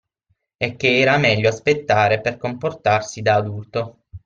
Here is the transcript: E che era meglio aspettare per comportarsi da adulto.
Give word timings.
E 0.57 0.75
che 0.77 0.97
era 0.97 1.17
meglio 1.19 1.47
aspettare 1.47 2.21
per 2.21 2.37
comportarsi 2.37 3.21
da 3.21 3.35
adulto. 3.35 3.99